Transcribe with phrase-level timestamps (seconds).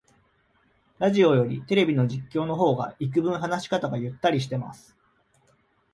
[0.97, 4.97] ラジオよりテレビの実況の方がいくぶん話し方がゆったりしてます